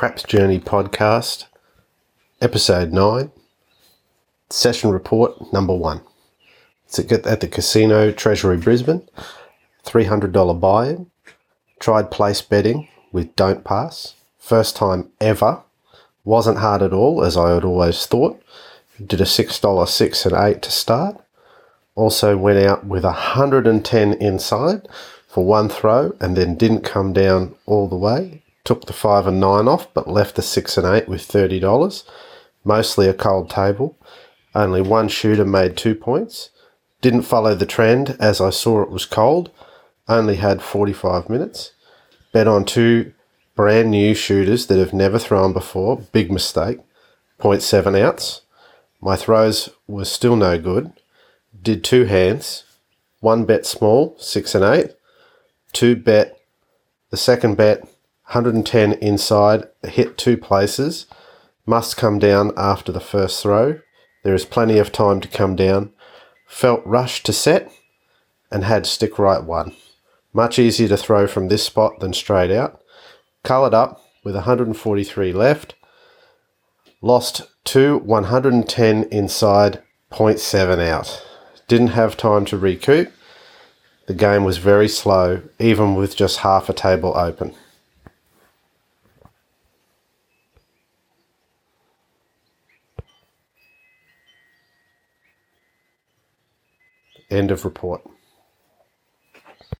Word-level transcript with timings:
Craps 0.00 0.22
Journey 0.22 0.58
podcast, 0.58 1.44
episode 2.40 2.90
9, 2.90 3.30
session 4.48 4.92
report 4.92 5.52
number 5.52 5.74
1. 5.74 6.00
It's 6.86 6.98
at 6.98 7.40
the 7.42 7.46
Casino 7.46 8.10
Treasury 8.10 8.56
Brisbane, 8.56 9.06
$300 9.84 10.58
buy 10.58 10.88
in. 10.88 11.10
Tried 11.80 12.10
place 12.10 12.40
betting 12.40 12.88
with 13.12 13.36
Don't 13.36 13.62
Pass. 13.62 14.14
First 14.38 14.74
time 14.74 15.10
ever. 15.20 15.60
Wasn't 16.24 16.60
hard 16.60 16.80
at 16.80 16.94
all, 16.94 17.22
as 17.22 17.36
I 17.36 17.52
had 17.52 17.64
always 17.64 18.06
thought. 18.06 18.42
Did 19.04 19.20
a 19.20 19.24
$6 19.24 19.86
6 19.86 20.24
and 20.24 20.34
8 20.34 20.62
to 20.62 20.70
start. 20.70 21.22
Also 21.94 22.38
went 22.38 22.58
out 22.58 22.86
with 22.86 23.04
110 23.04 24.14
inside 24.14 24.88
for 25.28 25.44
one 25.44 25.68
throw 25.68 26.16
and 26.20 26.38
then 26.38 26.56
didn't 26.56 26.84
come 26.84 27.12
down 27.12 27.54
all 27.66 27.86
the 27.86 27.96
way. 27.96 28.39
Took 28.64 28.86
the 28.86 28.92
5 28.92 29.26
and 29.26 29.40
9 29.40 29.68
off 29.68 29.92
but 29.94 30.08
left 30.08 30.36
the 30.36 30.42
6 30.42 30.76
and 30.76 30.86
8 30.86 31.08
with 31.08 31.26
$30. 31.26 32.04
Mostly 32.64 33.08
a 33.08 33.14
cold 33.14 33.50
table. 33.50 33.96
Only 34.54 34.82
one 34.82 35.08
shooter 35.08 35.44
made 35.44 35.76
two 35.76 35.94
points. 35.94 36.50
Didn't 37.00 37.22
follow 37.22 37.54
the 37.54 37.66
trend 37.66 38.16
as 38.20 38.40
I 38.40 38.50
saw 38.50 38.82
it 38.82 38.90
was 38.90 39.06
cold. 39.06 39.50
Only 40.08 40.36
had 40.36 40.62
45 40.62 41.28
minutes. 41.28 41.72
Bet 42.32 42.46
on 42.46 42.64
two 42.64 43.12
brand 43.56 43.90
new 43.90 44.14
shooters 44.14 44.66
that 44.66 44.78
have 44.78 44.92
never 44.92 45.18
thrown 45.18 45.52
before. 45.52 45.98
Big 46.12 46.30
mistake. 46.30 46.80
0.7 47.40 47.98
outs. 47.98 48.42
My 49.00 49.16
throws 49.16 49.70
were 49.86 50.04
still 50.04 50.36
no 50.36 50.58
good. 50.58 50.92
Did 51.62 51.82
two 51.82 52.04
hands. 52.04 52.64
One 53.20 53.44
bet 53.44 53.66
small, 53.66 54.14
6 54.18 54.54
and 54.54 54.64
8 54.64 54.90
two 55.72 55.96
bet. 55.96 56.38
The 57.10 57.16
second 57.16 57.56
bet, 57.56 57.86
110 58.30 58.92
inside, 58.94 59.68
hit 59.82 60.16
two 60.16 60.36
places. 60.36 61.06
Must 61.66 61.96
come 61.96 62.18
down 62.18 62.52
after 62.56 62.92
the 62.92 63.00
first 63.00 63.42
throw. 63.42 63.80
There 64.22 64.34
is 64.34 64.44
plenty 64.44 64.78
of 64.78 64.92
time 64.92 65.20
to 65.20 65.28
come 65.28 65.56
down. 65.56 65.92
Felt 66.46 66.84
rushed 66.84 67.26
to 67.26 67.32
set 67.32 67.72
and 68.50 68.64
had 68.64 68.86
stick 68.86 69.18
right 69.18 69.42
one. 69.42 69.74
Much 70.32 70.58
easier 70.58 70.88
to 70.88 70.96
throw 70.96 71.26
from 71.26 71.48
this 71.48 71.64
spot 71.64 72.00
than 72.00 72.12
straight 72.12 72.50
out. 72.50 72.80
Coloured 73.42 73.74
up 73.74 74.00
with 74.24 74.34
143 74.34 75.32
left. 75.32 75.74
Lost 77.02 77.42
two 77.64 77.98
110 77.98 79.04
inside, 79.04 79.82
0.7 80.12 80.88
out. 80.88 81.26
Didn't 81.68 81.88
have 81.88 82.16
time 82.16 82.44
to 82.46 82.56
recoup 82.56 83.12
the 84.10 84.16
game 84.16 84.42
was 84.42 84.58
very 84.58 84.88
slow, 84.88 85.40
even 85.60 85.94
with 85.94 86.16
just 86.16 86.38
half 86.38 86.68
a 86.68 86.72
table 86.72 87.16
open. 87.16 87.54
End 97.30 97.52
of 97.52 97.64
report. 97.64 98.02